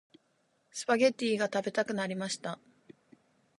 [0.71, 2.57] スパゲッティが食べたくなりました。